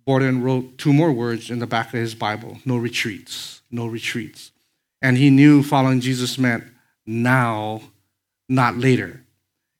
[0.04, 4.50] Borden wrote two more words in the back of his Bible no retreats, no retreats.
[5.00, 6.64] And he knew following Jesus meant
[7.06, 7.82] now,
[8.48, 9.22] not later.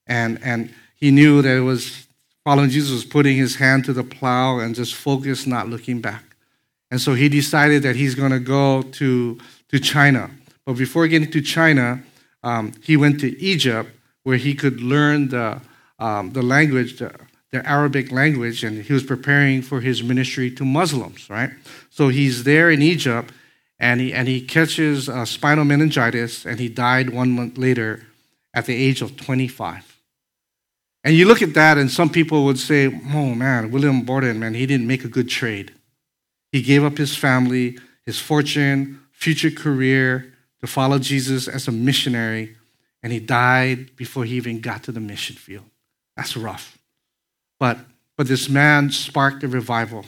[0.05, 2.07] And, and he knew that it was
[2.43, 6.23] following Jesus was putting his hand to the plow and just focus, not looking back.
[6.91, 10.29] And so he decided that he's going to go to, to China.
[10.65, 12.03] But before getting to China,
[12.43, 13.89] um, he went to Egypt
[14.23, 15.61] where he could learn the,
[15.99, 17.11] um, the language, the,
[17.53, 21.51] the Arabic language, and he was preparing for his ministry to Muslims, right?
[21.91, 23.31] So he's there in Egypt,
[23.79, 28.07] and he, and he catches uh, spinal meningitis, and he died one month later
[28.55, 30.01] at the age of 25.
[31.03, 34.55] And you look at that, and some people would say, oh man, William Borden, man,
[34.55, 35.73] he didn't make a good trade.
[36.51, 42.55] He gave up his family, his fortune, future career to follow Jesus as a missionary,
[43.03, 45.65] and he died before he even got to the mission field.
[46.17, 46.79] That's rough.
[47.59, 47.77] But,
[48.17, 50.05] but this man sparked a revival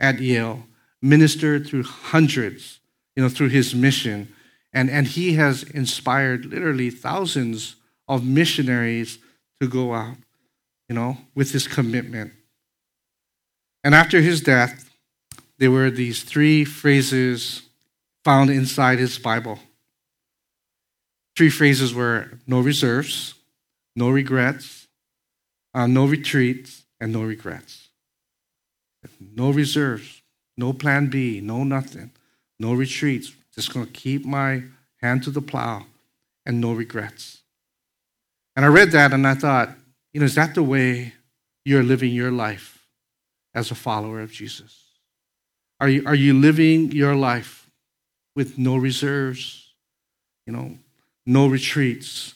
[0.00, 0.64] at Yale,
[1.02, 2.80] ministered through hundreds,
[3.16, 4.32] you know, through his mission.
[4.72, 9.18] And, and he has inspired literally thousands of missionaries
[9.60, 10.16] to go out,
[10.88, 12.32] you know, with his commitment.
[13.82, 14.90] And after his death,
[15.58, 17.62] there were these three phrases
[18.24, 19.58] found inside his Bible.
[21.36, 23.34] Three phrases were no reserves,
[23.96, 24.77] no regrets,
[25.74, 27.88] uh, no retreats, and no regrets.
[29.20, 30.22] No reserves,
[30.56, 32.10] no plan B, no nothing,
[32.58, 33.32] no retreats.
[33.54, 34.64] Just going to keep my
[35.00, 35.86] hand to the plow
[36.44, 37.42] and no regrets.
[38.56, 39.70] And I read that and I thought,
[40.12, 41.14] you know, is that the way
[41.64, 42.86] you're living your life
[43.54, 44.84] as a follower of Jesus?
[45.80, 47.70] Are you, are you living your life
[48.34, 49.72] with no reserves,
[50.46, 50.78] you know,
[51.24, 52.34] no retreats,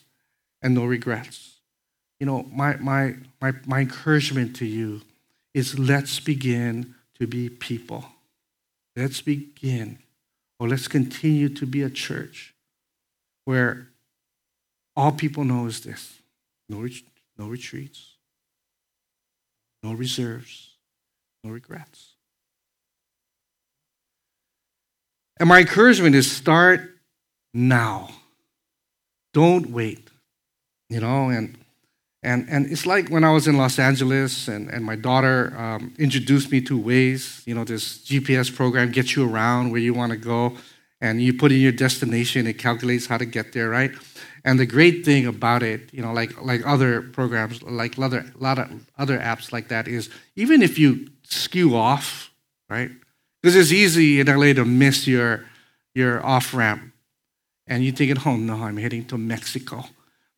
[0.63, 1.52] and no regrets?
[2.23, 5.01] You know, my, my, my, my encouragement to you
[5.55, 8.05] is let's begin to be people.
[8.95, 9.99] Let's begin,
[10.61, 12.55] or let's continue to be a church
[13.45, 13.89] where
[14.95, 16.21] all people know is this
[16.69, 16.87] no,
[17.37, 18.13] no retreats,
[19.83, 20.77] no reserves,
[21.43, 22.13] no regrets.
[25.41, 26.89] And my encouragement is start
[27.53, 28.11] now.
[29.35, 30.07] Don't wait.
[30.89, 31.59] You know, and
[32.23, 35.93] and and it's like when I was in Los Angeles and, and my daughter um,
[35.99, 40.13] introduced me to Waze, you know, this GPS program gets you around where you want
[40.13, 40.57] to go
[41.01, 43.91] and you put in your destination, it calculates how to get there, right?
[44.45, 48.59] And the great thing about it, you know, like like other programs, like other lot
[48.59, 52.31] of other apps like that, is even if you skew off,
[52.71, 52.91] right?
[53.41, 55.45] Because it's easy in LA to miss your
[55.95, 56.93] your off ramp,
[57.67, 59.85] and you thinking, "Oh no, I'm heading to Mexico,"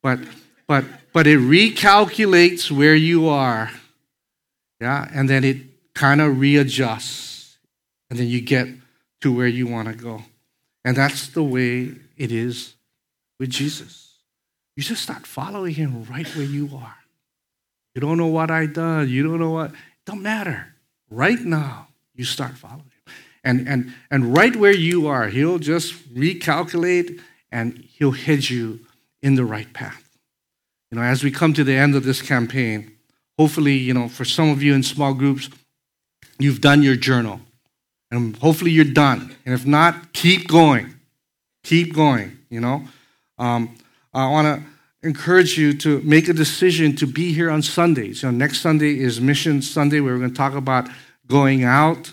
[0.03, 0.19] but
[0.67, 3.71] but but it recalculates where you are,
[4.81, 5.59] yeah, and then it
[5.95, 7.57] kind of readjusts,
[8.11, 8.69] and then you get
[9.21, 10.23] to where you want to go,
[10.85, 12.75] and that's the way it is
[13.39, 14.19] with Jesus.
[14.77, 16.97] You just start following him right where you are.
[17.95, 19.09] You don't know what I done.
[19.09, 19.71] You don't know what.
[19.71, 20.75] It don't matter.
[21.11, 23.15] Right now, you start following him.
[23.45, 27.21] and, and, and right where you are, he'll just recalculate
[27.53, 28.81] and he'll head you
[29.23, 30.04] in the right path.
[30.95, 32.93] You know, as we come to the end of this campaign,
[33.37, 35.51] hopefully, you know, for some of you in small groups,
[36.39, 37.41] you've done your journal.
[38.13, 39.35] And hopefully you're done.
[39.45, 40.95] And if not, keep going.
[41.65, 42.85] Keep going, you know.
[43.39, 43.75] Um,
[44.13, 48.23] I want to encourage you to make a decision to be here on Sundays.
[48.23, 50.89] You know, next Sunday is Mission Sunday, where we're going to talk about
[51.27, 52.13] going out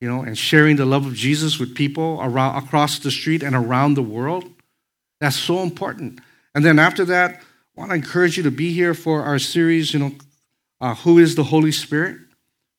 [0.00, 3.54] you know, and sharing the love of Jesus with people around, across the street and
[3.54, 4.44] around the world.
[5.20, 6.20] That's so important.
[6.54, 7.42] And then after that,
[7.78, 10.12] I want to encourage you to be here for our series, you know,
[10.80, 12.18] uh, Who is the Holy Spirit?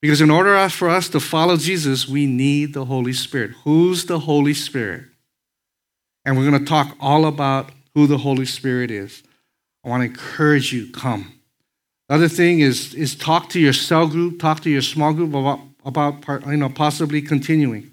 [0.01, 3.51] Because in order for us to follow Jesus, we need the Holy Spirit.
[3.63, 5.05] Who's the Holy Spirit?
[6.25, 9.23] And we're going to talk all about who the Holy Spirit is.
[9.85, 11.31] I want to encourage you, come.
[12.09, 15.29] The other thing is, is talk to your cell group, talk to your small group
[15.33, 17.89] about about you know possibly continuing.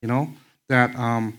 [0.00, 0.30] You know
[0.70, 1.38] that um,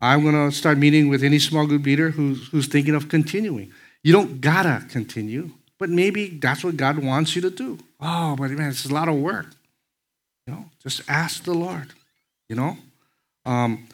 [0.00, 3.72] I'm going to start meeting with any small group leader who's who's thinking of continuing.
[4.04, 7.78] You don't gotta continue, but maybe that's what God wants you to do.
[7.98, 9.46] Oh, but man, it's a lot of work.
[10.46, 11.88] You know, just ask the Lord.
[12.50, 12.76] You know,
[13.46, 13.88] um,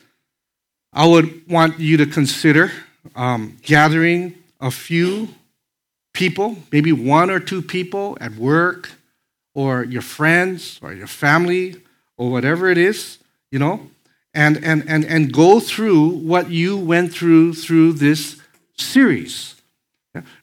[0.93, 2.73] I would want you to consider
[3.15, 5.29] um, gathering a few
[6.13, 8.91] people, maybe one or two people at work
[9.55, 11.81] or your friends or your family
[12.17, 13.19] or whatever it is,
[13.53, 13.89] you know,
[14.35, 18.41] and, and, and, and go through what you went through through this
[18.77, 19.60] series.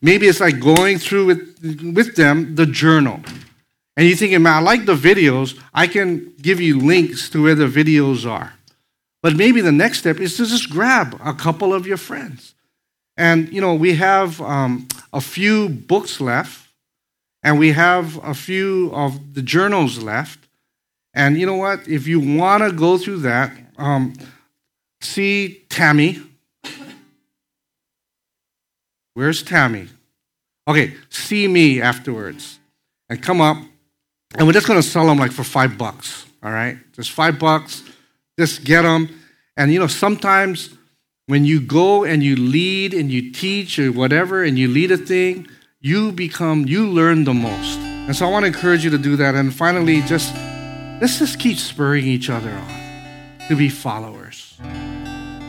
[0.02, 3.22] Maybe it's like going through with, with them the journal.
[3.96, 5.60] And you're thinking, man, I like the videos.
[5.74, 8.54] I can give you links to where the videos are.
[9.24, 12.54] But maybe the next step is to just grab a couple of your friends.
[13.18, 16.70] And, you know, we have um, a few books left
[17.42, 20.40] and we have a few of the journals left.
[21.14, 21.88] And you know what?
[21.88, 24.14] If you want to go through that, um,
[25.02, 26.22] see Tammy.
[29.18, 29.88] Where's Tammy?
[30.68, 32.60] Okay, see me afterwards
[33.10, 33.58] and come up.
[34.36, 36.28] And we're just going to sell them like for five bucks.
[36.44, 36.78] All right?
[36.94, 37.82] Just five bucks.
[38.38, 39.10] Just get them.
[39.58, 40.70] And you know, sometimes
[41.26, 44.98] when you go and you lead and you teach or whatever and you lead a
[44.98, 45.48] thing,
[45.82, 47.80] you become, you learn the most.
[47.80, 49.34] And so I want to encourage you to do that.
[49.34, 50.32] And finally, just
[51.02, 54.27] let's just keep spurring each other on to be followers,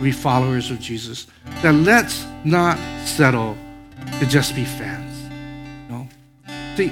[0.03, 1.27] be followers of Jesus.
[1.63, 3.57] That let's not settle
[4.21, 5.15] to just be fans.
[5.91, 6.09] No.
[6.77, 6.91] See,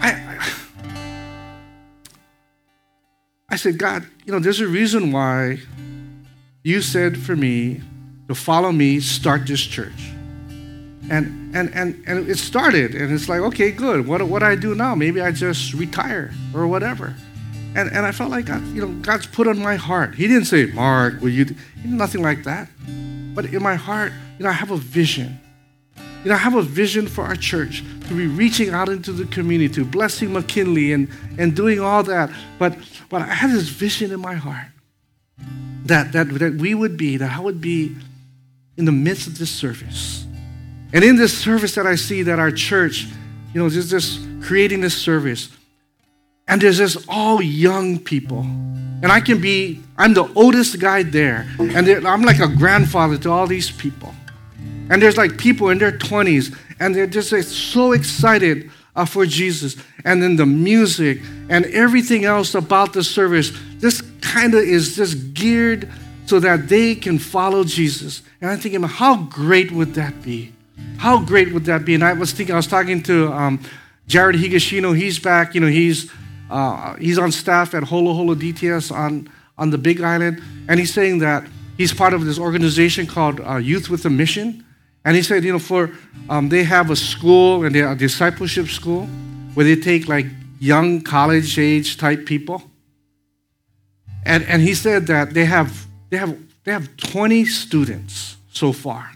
[0.00, 0.52] I, I,
[3.50, 5.58] I said, God, you know, there's a reason why
[6.62, 7.82] you said for me
[8.28, 10.10] to follow me, start this church.
[11.10, 14.06] And, and, and, and it started, and it's like, okay, good.
[14.06, 14.94] What, what do I do now?
[14.94, 17.14] Maybe I just retire or whatever.
[17.74, 20.14] And, and I felt like God, you know, God's put on my heart.
[20.14, 21.46] He didn't say, Mark, will you?
[21.84, 22.68] Nothing like that.
[23.34, 25.40] But in my heart, you know, I have a vision.
[25.96, 29.24] You know, I have a vision for our church to be reaching out into the
[29.26, 31.08] community, blessing McKinley and,
[31.38, 32.30] and doing all that.
[32.58, 32.76] But,
[33.08, 34.68] but I had this vision in my heart
[35.86, 37.96] that, that, that we would be, that I would be
[38.76, 40.26] in the midst of this service.
[40.92, 43.06] And in this service that I see that our church,
[43.54, 45.48] you know, just, just creating this service,
[46.48, 48.40] and there's just all young people.
[48.40, 51.48] And I can be, I'm the oldest guy there.
[51.58, 54.14] And I'm like a grandfather to all these people.
[54.90, 59.26] And there's like people in their 20s, and they're just like, so excited uh, for
[59.26, 59.76] Jesus.
[60.04, 65.34] And then the music and everything else about the service, this kind of is just
[65.34, 65.90] geared
[66.26, 68.22] so that they can follow Jesus.
[68.40, 70.52] And I'm thinking, how great would that be?
[70.98, 71.94] How great would that be?
[71.94, 73.60] And I was thinking, I was talking to um,
[74.06, 74.96] Jared Higashino.
[74.96, 75.54] He's back.
[75.54, 76.10] You know, he's
[76.52, 80.92] uh, he's on staff at Holo Holo DTS on on the Big Island, and he's
[80.92, 81.44] saying that
[81.76, 84.64] he's part of this organization called uh, Youth with a Mission.
[85.04, 85.90] And he said, you know, for
[86.28, 89.06] um, they have a school and they a discipleship school
[89.54, 90.26] where they take like
[90.60, 92.62] young college age type people.
[94.24, 99.10] And and he said that they have they have they have 20 students so far.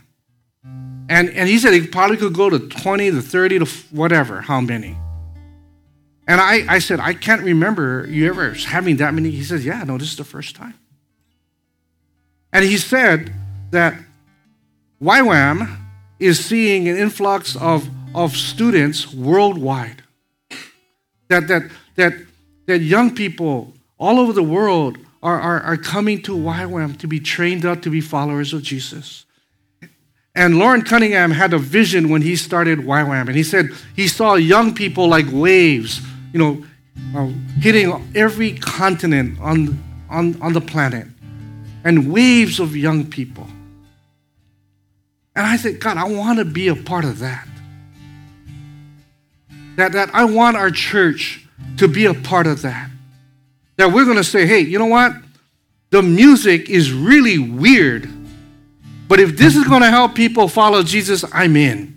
[1.08, 4.60] And, and he said he probably could go to 20 to 30 to whatever, how
[4.60, 4.98] many.
[6.26, 9.30] And I, I said, I can't remember you ever having that many.
[9.30, 10.74] He says, Yeah, no, this is the first time.
[12.52, 13.32] And he said
[13.70, 13.94] that
[15.00, 15.76] YWAM
[16.18, 20.02] is seeing an influx of, of students worldwide.
[21.28, 22.14] That, that, that,
[22.66, 27.20] that young people all over the world are, are, are coming to YWAM to be
[27.20, 29.26] trained up to be followers of Jesus.
[30.34, 34.34] And Loren Cunningham had a vision when he started YWAM, and he said he saw
[34.34, 36.00] young people like waves,
[36.36, 36.64] you know,
[37.14, 37.26] uh,
[37.60, 41.06] hitting every continent on, on, on the planet,
[41.82, 43.46] and waves of young people.
[45.34, 47.48] And I said, God, I want to be a part of that.
[49.76, 51.46] That, that I want our church
[51.78, 52.90] to be a part of that.
[53.76, 55.12] That we're going to say, hey, you know what?
[55.90, 58.10] The music is really weird
[59.08, 61.94] but if this is going to help people follow Jesus, I'm in.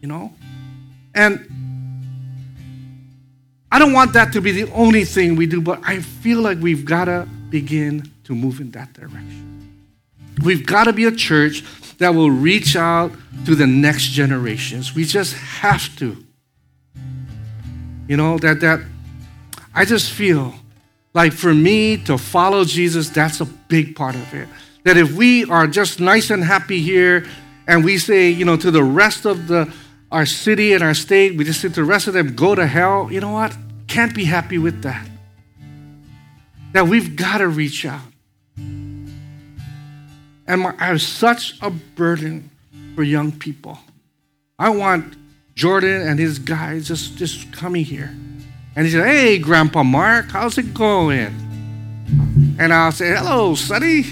[0.00, 0.32] You know?
[1.14, 1.46] And
[3.76, 6.56] I don't want that to be the only thing we do, but I feel like
[6.62, 9.84] we've got to begin to move in that direction.
[10.42, 11.62] We've got to be a church
[11.98, 13.12] that will reach out
[13.44, 14.94] to the next generations.
[14.94, 16.16] We just have to.
[18.08, 18.80] You know, that that
[19.74, 20.54] I just feel
[21.12, 24.48] like for me to follow Jesus, that's a big part of it.
[24.84, 27.26] That if we are just nice and happy here
[27.66, 29.70] and we say, you know, to the rest of the
[30.10, 32.66] our city and our state, we just say to the rest of them, go to
[32.66, 33.54] hell, you know what?
[33.88, 35.08] Can't be happy with that.
[36.72, 38.00] That we've got to reach out.
[40.48, 42.50] And my, I have such a burden
[42.94, 43.78] for young people.
[44.58, 45.16] I want
[45.54, 48.14] Jordan and his guys just, just coming here.
[48.76, 51.34] And he said, Hey, Grandpa Mark, how's it going?
[52.58, 54.04] And I'll say, Hello, Sonny.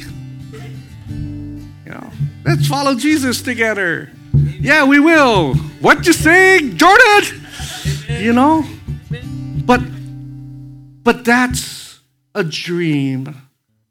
[1.09, 2.11] You know,
[2.45, 4.11] let's follow Jesus together.
[4.59, 5.55] Yeah, we will.
[5.81, 7.43] What you say, Jordan?
[8.09, 8.65] You know?
[9.65, 9.81] But
[11.03, 12.01] but that's
[12.35, 13.35] a dream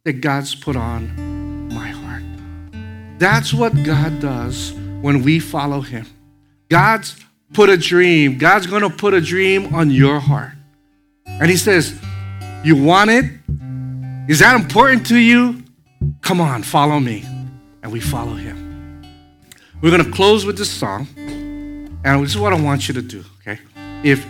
[0.04, 2.24] that God's put on my heart.
[3.20, 6.08] That's what God does when we follow him.
[6.70, 7.16] God's
[7.54, 8.38] put a dream.
[8.38, 10.54] God's going to put a dream on your heart.
[11.26, 11.94] And he says,
[12.64, 13.26] "You want it?
[14.28, 15.64] Is that important to you?
[16.22, 17.26] Come on, follow me."
[17.84, 19.04] and we follow him.
[19.82, 23.02] We're going to close with this song, and this is what I want you to
[23.02, 23.60] do, okay?
[24.04, 24.26] If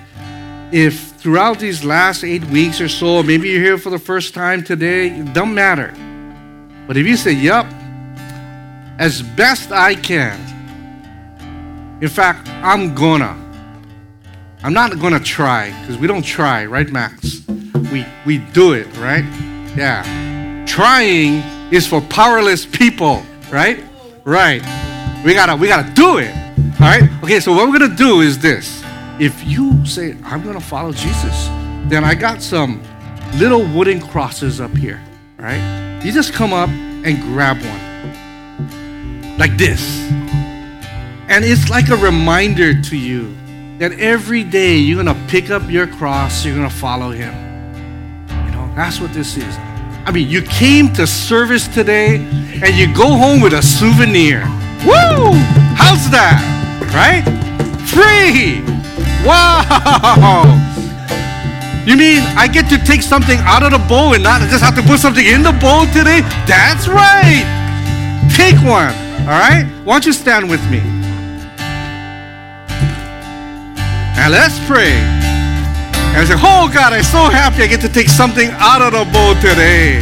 [0.72, 4.64] if throughout these last eight weeks or so, maybe you're here for the first time
[4.64, 5.92] today, it don't matter.
[6.86, 7.66] But if you say, Yep,
[9.00, 10.38] as best I can,
[12.02, 13.40] in fact, I'm gonna.
[14.64, 17.42] I'm not gonna try, because we don't try, right, Max?
[17.92, 19.26] We we do it, right?
[19.76, 20.04] Yeah.
[20.68, 23.84] Trying is for powerless people right?
[24.26, 24.62] Right.
[25.24, 26.36] We gotta we gotta do it.
[26.82, 27.04] All right?
[27.24, 28.83] Okay, so what we're gonna do is this.
[29.24, 31.48] If you say, I'm gonna follow Jesus,
[31.88, 32.84] then I got some
[33.36, 35.02] little wooden crosses up here.
[35.38, 36.02] Right?
[36.04, 39.38] You just come up and grab one.
[39.38, 39.82] Like this.
[41.30, 43.34] And it's like a reminder to you
[43.78, 47.34] that every day you're gonna pick up your cross, you're gonna follow him.
[48.28, 49.56] You know, that's what this is.
[50.06, 52.18] I mean, you came to service today
[52.62, 54.42] and you go home with a souvenir.
[54.86, 55.32] Woo!
[55.80, 56.44] How's that?
[56.94, 57.24] Right?
[57.88, 58.73] Free!
[59.26, 60.60] Wow!
[61.86, 64.76] You mean I get to take something out of the bowl and not just have
[64.76, 66.22] to put something in the bowl today?
[66.48, 67.44] That's right!
[68.32, 68.96] Take one,
[69.28, 69.66] all right?
[69.84, 70.80] Why don't you stand with me?
[74.16, 74.94] And let's pray.
[76.16, 78.94] And I say, Oh God, I'm so happy I get to take something out of
[78.94, 80.00] the bowl today.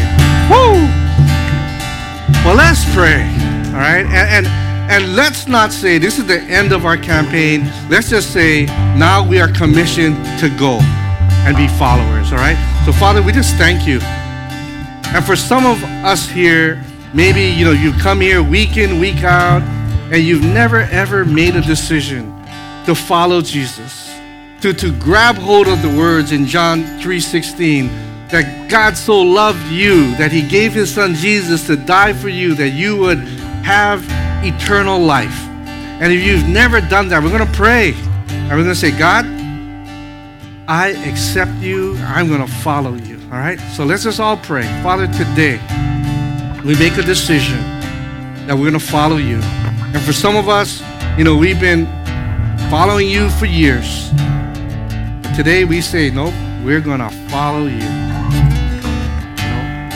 [0.51, 0.86] Woo!
[2.45, 3.26] Well, let's pray.
[3.74, 4.05] All right?
[4.05, 4.61] And, and
[4.92, 7.64] and let's not say this is the end of our campaign.
[7.89, 8.66] Let's just say
[8.98, 10.80] now we are commissioned to go
[11.46, 12.34] and be followers.
[12.34, 12.58] All right?
[12.86, 14.00] So, Father, we just thank you.
[15.16, 16.84] And for some of us here,
[17.14, 19.62] maybe you know you come here week in, week out,
[20.12, 22.28] and you've never ever made a decision
[22.86, 24.12] to follow Jesus
[24.62, 27.88] to, to grab hold of the words in John 3:16
[28.30, 32.56] that God so loved you that he gave his son Jesus to die for you
[32.56, 33.20] that you would
[33.64, 34.06] have
[34.44, 35.39] eternal life.
[36.02, 37.94] And if you've never done that, we're going to pray.
[37.94, 39.26] And we're going to say, God,
[40.68, 41.98] I accept you.
[41.98, 43.20] I'm going to follow you.
[43.26, 43.60] All right?
[43.76, 44.64] So let's just all pray.
[44.84, 45.60] Father, today
[46.66, 47.60] we make a decision
[48.48, 49.39] that we're going to follow you.
[49.42, 50.82] And for some of us,
[51.18, 51.86] you know, we've been
[52.70, 54.10] following you for years.
[55.36, 56.34] Today we say, nope,
[56.64, 57.88] we're going to follow you.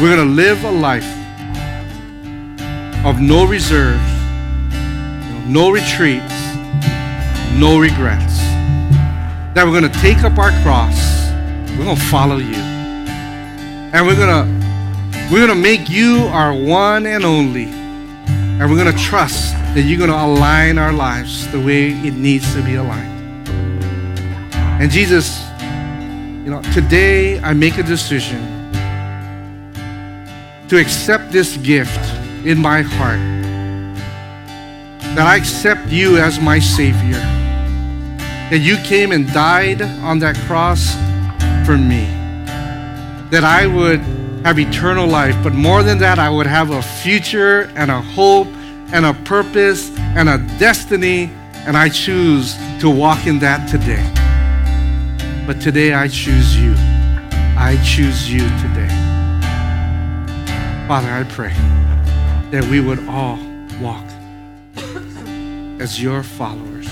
[0.02, 1.08] we're going to live a life
[3.06, 4.02] of no reserves,
[5.46, 6.34] no retreats,
[7.54, 8.38] no regrets.
[9.54, 11.30] That we're going to take up our cross.
[11.78, 12.56] We're going to follow you.
[12.56, 14.66] And we're going to
[15.32, 17.66] we're going to make you our one and only.
[17.66, 22.14] And we're going to trust that you're going to align our lives the way it
[22.14, 23.50] needs to be aligned.
[24.56, 25.44] And Jesus,
[26.44, 28.42] you know, today I make a decision
[30.68, 32.00] to accept this gift
[32.46, 33.35] in my heart.
[35.16, 37.22] That I accept you as my Savior.
[38.50, 40.94] That you came and died on that cross
[41.66, 42.04] for me.
[43.32, 44.02] That I would
[44.44, 48.48] have eternal life, but more than that, I would have a future and a hope
[48.92, 51.32] and a purpose and a destiny,
[51.66, 54.04] and I choose to walk in that today.
[55.48, 56.76] But today I choose you.
[57.58, 58.90] I choose you today.
[60.90, 61.54] Father, I pray
[62.52, 63.40] that we would all
[63.80, 64.04] walk
[65.80, 66.88] as your followers.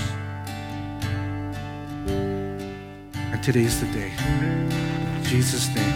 [2.06, 4.12] And today's the day.
[4.18, 5.93] In Jesus' name.